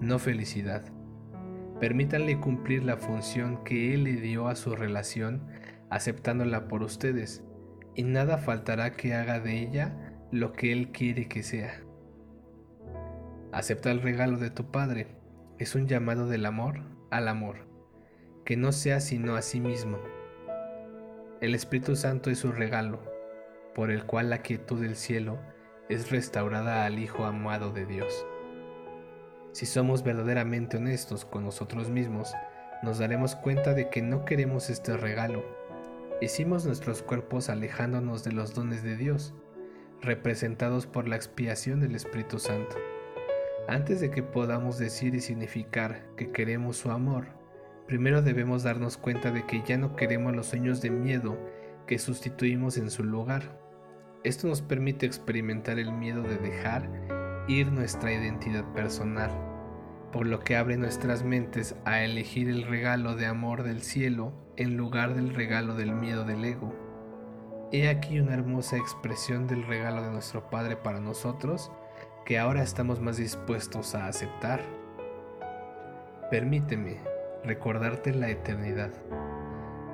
no 0.00 0.18
felicidad. 0.18 0.82
Permítanle 1.78 2.40
cumplir 2.40 2.84
la 2.84 2.96
función 2.96 3.62
que 3.64 3.92
Él 3.92 4.04
le 4.04 4.14
dio 4.14 4.48
a 4.48 4.56
su 4.56 4.74
relación, 4.74 5.46
aceptándola 5.90 6.68
por 6.68 6.82
ustedes, 6.82 7.44
y 7.94 8.04
nada 8.04 8.38
faltará 8.38 8.92
que 8.92 9.14
haga 9.14 9.40
de 9.40 9.60
ella 9.60 10.16
lo 10.30 10.54
que 10.54 10.72
Él 10.72 10.90
quiere 10.90 11.28
que 11.28 11.42
sea. 11.42 11.82
Acepta 13.52 13.90
el 13.90 14.00
regalo 14.00 14.38
de 14.38 14.48
tu 14.48 14.70
Padre, 14.70 15.08
es 15.58 15.74
un 15.74 15.86
llamado 15.86 16.28
del 16.28 16.46
amor 16.46 16.80
al 17.10 17.28
amor, 17.28 17.68
que 18.46 18.56
no 18.56 18.72
sea 18.72 19.00
sino 19.00 19.36
a 19.36 19.42
sí 19.42 19.60
mismo 19.60 19.98
el 21.42 21.56
Espíritu 21.56 21.96
Santo 21.96 22.30
es 22.30 22.38
su 22.38 22.52
regalo, 22.52 23.00
por 23.74 23.90
el 23.90 24.04
cual 24.04 24.30
la 24.30 24.42
quietud 24.42 24.80
del 24.80 24.94
cielo 24.94 25.40
es 25.88 26.08
restaurada 26.12 26.86
al 26.86 27.00
Hijo 27.00 27.24
amado 27.24 27.72
de 27.72 27.84
Dios. 27.84 28.24
Si 29.50 29.66
somos 29.66 30.04
verdaderamente 30.04 30.76
honestos 30.76 31.24
con 31.24 31.44
nosotros 31.44 31.90
mismos, 31.90 32.32
nos 32.84 33.00
daremos 33.00 33.34
cuenta 33.34 33.74
de 33.74 33.90
que 33.90 34.02
no 34.02 34.24
queremos 34.24 34.70
este 34.70 34.96
regalo. 34.96 35.44
Hicimos 36.20 36.64
nuestros 36.64 37.02
cuerpos 37.02 37.48
alejándonos 37.48 38.22
de 38.22 38.30
los 38.30 38.54
dones 38.54 38.84
de 38.84 38.96
Dios, 38.96 39.34
representados 40.00 40.86
por 40.86 41.08
la 41.08 41.16
expiación 41.16 41.80
del 41.80 41.96
Espíritu 41.96 42.38
Santo. 42.38 42.76
Antes 43.66 44.00
de 44.00 44.12
que 44.12 44.22
podamos 44.22 44.78
decir 44.78 45.16
y 45.16 45.20
significar 45.20 46.04
que 46.16 46.30
queremos 46.30 46.76
su 46.76 46.92
amor, 46.92 47.41
primero 47.86 48.22
debemos 48.22 48.62
darnos 48.62 48.96
cuenta 48.96 49.30
de 49.30 49.44
que 49.46 49.62
ya 49.64 49.76
no 49.76 49.96
queremos 49.96 50.34
los 50.34 50.46
sueños 50.46 50.80
de 50.80 50.90
miedo 50.90 51.38
que 51.86 51.98
sustituimos 51.98 52.76
en 52.76 52.90
su 52.90 53.04
lugar. 53.04 53.58
Esto 54.24 54.48
nos 54.48 54.62
permite 54.62 55.06
experimentar 55.06 55.78
el 55.78 55.92
miedo 55.92 56.22
de 56.22 56.38
dejar 56.38 56.88
ir 57.48 57.72
nuestra 57.72 58.12
identidad 58.12 58.64
personal, 58.72 59.30
por 60.12 60.26
lo 60.26 60.40
que 60.40 60.56
abre 60.56 60.76
nuestras 60.76 61.24
mentes 61.24 61.74
a 61.84 62.02
elegir 62.02 62.48
el 62.48 62.64
regalo 62.64 63.16
de 63.16 63.26
amor 63.26 63.62
del 63.62 63.82
cielo 63.82 64.32
en 64.56 64.76
lugar 64.76 65.14
del 65.14 65.34
regalo 65.34 65.74
del 65.74 65.92
miedo 65.92 66.24
del 66.24 66.44
ego. 66.44 66.72
He 67.72 67.88
aquí 67.88 68.20
una 68.20 68.34
hermosa 68.34 68.76
expresión 68.76 69.46
del 69.46 69.66
regalo 69.66 70.02
de 70.02 70.10
nuestro 70.10 70.50
Padre 70.50 70.76
para 70.76 71.00
nosotros 71.00 71.72
que 72.24 72.38
ahora 72.38 72.62
estamos 72.62 73.00
más 73.00 73.16
dispuestos 73.16 73.94
a 73.94 74.06
aceptar. 74.06 74.60
Permíteme, 76.30 76.98
recordarte 77.44 78.14
la 78.14 78.28
eternidad, 78.28 78.90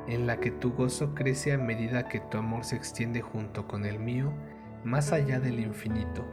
en 0.07 0.27
la 0.27 0.39
que 0.39 0.51
tu 0.51 0.73
gozo 0.73 1.15
crece 1.15 1.53
a 1.53 1.59
medida 1.59 2.09
que 2.09 2.21
tu 2.21 2.37
amor 2.37 2.65
se 2.65 2.77
extiende 2.77 3.23
junto 3.23 3.67
con 3.67 3.87
el 3.87 3.99
mío 3.99 4.33
más 4.85 5.13
allá 5.13 5.41
del 5.41 5.59
infinito, 5.61 6.25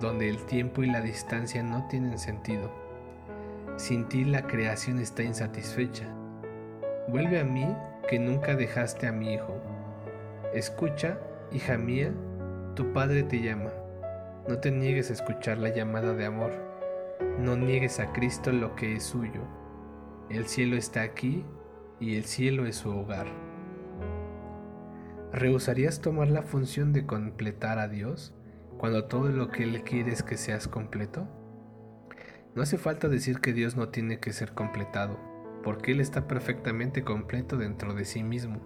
donde 0.00 0.28
el 0.28 0.44
tiempo 0.46 0.82
y 0.82 0.90
la 0.90 1.00
distancia 1.00 1.62
no 1.62 1.86
tienen 1.86 2.18
sentido. 2.18 2.72
Sin 3.76 4.08
ti 4.08 4.24
la 4.24 4.46
creación 4.46 4.98
está 4.98 5.22
insatisfecha. 5.22 6.06
Vuelve 7.08 7.40
a 7.40 7.44
mí 7.44 7.66
que 8.08 8.18
nunca 8.18 8.54
dejaste 8.56 9.06
a 9.06 9.12
mi 9.12 9.34
hijo. 9.34 9.60
Escucha, 10.52 11.18
hija 11.52 11.78
mía, 11.78 12.12
tu 12.74 12.92
padre 12.92 13.22
te 13.22 13.40
llama. 13.40 13.70
No 14.48 14.58
te 14.58 14.72
niegues 14.72 15.10
a 15.10 15.14
escuchar 15.14 15.58
la 15.58 15.70
llamada 15.70 16.14
de 16.14 16.26
amor. 16.26 16.50
No 17.38 17.56
niegues 17.56 18.00
a 18.00 18.12
Cristo 18.12 18.50
lo 18.50 18.74
que 18.74 18.96
es 18.96 19.04
suyo 19.04 19.61
el 20.34 20.46
cielo 20.46 20.76
está 20.76 21.02
aquí 21.02 21.44
y 22.00 22.16
el 22.16 22.24
cielo 22.24 22.66
es 22.66 22.76
su 22.76 22.90
hogar. 22.90 23.26
¿Rehusarías 25.32 26.00
tomar 26.00 26.28
la 26.28 26.42
función 26.42 26.92
de 26.92 27.06
completar 27.06 27.78
a 27.78 27.88
Dios 27.88 28.34
cuando 28.78 29.04
todo 29.04 29.28
lo 29.28 29.50
que 29.50 29.64
Él 29.64 29.82
quiere 29.82 30.12
es 30.12 30.22
que 30.22 30.36
seas 30.36 30.68
completo? 30.68 31.28
No 32.54 32.62
hace 32.62 32.76
falta 32.76 33.08
decir 33.08 33.40
que 33.40 33.52
Dios 33.52 33.76
no 33.76 33.88
tiene 33.88 34.20
que 34.20 34.32
ser 34.32 34.52
completado, 34.52 35.18
porque 35.62 35.92
Él 35.92 36.00
está 36.00 36.28
perfectamente 36.28 37.02
completo 37.02 37.56
dentro 37.56 37.94
de 37.94 38.04
sí 38.04 38.22
mismo. 38.22 38.60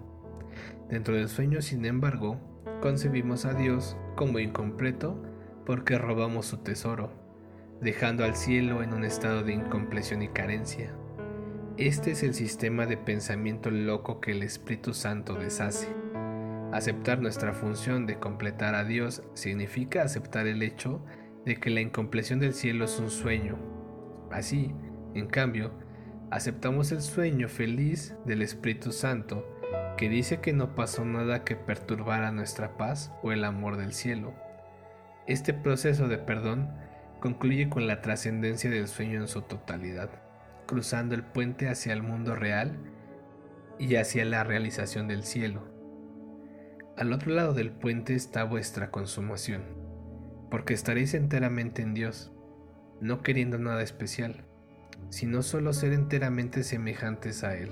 Dentro 0.89 1.15
del 1.15 1.29
sueño, 1.29 1.61
sin 1.61 1.85
embargo, 1.85 2.37
concebimos 2.81 3.45
a 3.45 3.53
Dios 3.53 3.95
como 4.15 4.39
incompleto 4.39 5.21
porque 5.65 5.97
robamos 5.97 6.45
su 6.45 6.57
tesoro, 6.57 7.11
dejando 7.81 8.23
al 8.23 8.35
cielo 8.35 8.83
en 8.83 8.93
un 8.93 9.03
estado 9.03 9.43
de 9.43 9.53
incompleción 9.53 10.21
y 10.21 10.29
carencia. 10.29 10.93
Este 11.77 12.09
es 12.09 12.23
el 12.23 12.33
sistema 12.33 12.87
de 12.87 12.97
pensamiento 12.97 13.69
loco 13.69 14.19
que 14.19 14.31
el 14.31 14.41
Espíritu 14.41 14.95
Santo 14.95 15.35
deshace. 15.35 15.87
Aceptar 16.73 17.21
nuestra 17.21 17.53
función 17.53 18.07
de 18.07 18.17
completar 18.17 18.73
a 18.73 18.83
Dios 18.83 19.21
significa 19.35 20.01
aceptar 20.01 20.47
el 20.47 20.63
hecho 20.63 21.05
de 21.45 21.57
que 21.57 21.69
la 21.69 21.81
incompleción 21.81 22.39
del 22.39 22.55
cielo 22.55 22.85
es 22.85 22.97
un 22.99 23.11
sueño. 23.11 23.59
Así, 24.31 24.73
en 25.13 25.27
cambio, 25.27 25.71
aceptamos 26.31 26.91
el 26.91 27.03
sueño 27.03 27.47
feliz 27.47 28.15
del 28.25 28.41
Espíritu 28.41 28.91
Santo 28.91 29.47
que 29.97 30.09
dice 30.09 30.41
que 30.41 30.53
no 30.53 30.73
pasó 30.73 31.05
nada 31.05 31.43
que 31.43 31.55
perturbara 31.55 32.31
nuestra 32.31 32.75
paz 32.75 33.11
o 33.21 33.31
el 33.31 33.43
amor 33.43 33.77
del 33.77 33.93
cielo. 33.93 34.33
Este 35.27 35.53
proceso 35.53 36.07
de 36.07 36.17
perdón 36.17 36.71
concluye 37.19 37.69
con 37.69 37.85
la 37.85 38.01
trascendencia 38.01 38.71
del 38.71 38.87
sueño 38.87 39.21
en 39.21 39.27
su 39.27 39.43
totalidad 39.43 40.26
cruzando 40.67 41.15
el 41.15 41.23
puente 41.23 41.69
hacia 41.69 41.93
el 41.93 42.03
mundo 42.03 42.35
real 42.35 42.77
y 43.79 43.95
hacia 43.95 44.25
la 44.25 44.43
realización 44.43 45.07
del 45.07 45.23
cielo. 45.23 45.63
Al 46.97 47.13
otro 47.13 47.31
lado 47.31 47.53
del 47.53 47.71
puente 47.71 48.13
está 48.13 48.43
vuestra 48.43 48.91
consumación, 48.91 49.63
porque 50.51 50.73
estaréis 50.73 51.13
enteramente 51.13 51.81
en 51.81 51.93
Dios, 51.93 52.31
no 53.01 53.21
queriendo 53.21 53.57
nada 53.57 53.81
especial, 53.81 54.45
sino 55.09 55.41
solo 55.43 55.73
ser 55.73 55.93
enteramente 55.93 56.63
semejantes 56.63 57.43
a 57.43 57.55
Él, 57.55 57.71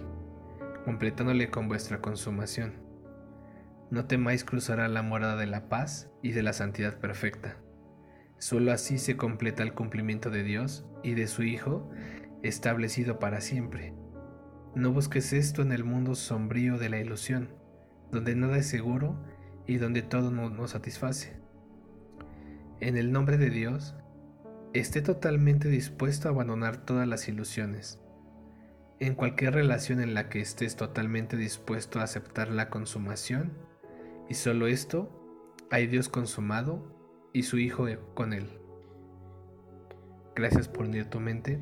completándole 0.85 1.49
con 1.49 1.67
vuestra 1.67 2.01
consumación. 2.01 2.73
No 3.89 4.05
temáis 4.05 4.43
cruzar 4.43 4.79
a 4.79 4.87
la 4.87 5.01
morada 5.01 5.35
de 5.35 5.47
la 5.47 5.69
paz 5.69 6.11
y 6.21 6.31
de 6.31 6.43
la 6.43 6.53
santidad 6.53 6.99
perfecta. 6.99 7.57
Solo 8.37 8.71
así 8.71 8.97
se 8.97 9.15
completa 9.17 9.63
el 9.63 9.73
cumplimiento 9.73 10.29
de 10.29 10.43
Dios 10.43 10.85
y 11.03 11.13
de 11.13 11.27
su 11.27 11.43
Hijo, 11.43 11.89
establecido 12.47 13.19
para 13.19 13.41
siempre. 13.41 13.93
No 14.75 14.91
busques 14.91 15.33
esto 15.33 15.61
en 15.61 15.71
el 15.71 15.83
mundo 15.83 16.15
sombrío 16.15 16.77
de 16.77 16.89
la 16.89 16.99
ilusión, 16.99 17.49
donde 18.11 18.35
nada 18.35 18.57
es 18.57 18.67
seguro 18.67 19.15
y 19.65 19.77
donde 19.77 20.01
todo 20.01 20.31
nos 20.31 20.71
satisface. 20.71 21.39
En 22.81 22.97
el 22.97 23.11
nombre 23.11 23.37
de 23.37 23.49
Dios, 23.49 23.95
esté 24.73 25.01
totalmente 25.01 25.69
dispuesto 25.69 26.27
a 26.27 26.31
abandonar 26.31 26.77
todas 26.77 27.07
las 27.07 27.27
ilusiones. 27.27 27.99
En 28.99 29.15
cualquier 29.15 29.53
relación 29.53 29.99
en 29.99 30.13
la 30.13 30.29
que 30.29 30.39
estés 30.39 30.75
totalmente 30.75 31.37
dispuesto 31.37 31.99
a 31.99 32.03
aceptar 32.03 32.49
la 32.49 32.69
consumación, 32.69 33.53
y 34.29 34.35
solo 34.35 34.67
esto, 34.67 35.09
hay 35.71 35.87
Dios 35.87 36.09
consumado 36.09 36.95
y 37.33 37.43
su 37.43 37.57
Hijo 37.57 37.87
con 38.13 38.33
él. 38.33 38.59
Gracias 40.35 40.67
por 40.67 40.85
unir 40.85 41.05
tu 41.05 41.19
mente 41.19 41.61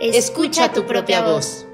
escucha, 0.00 0.72
tu, 0.72 0.86
propia 0.86 1.22
voz. 1.22 1.66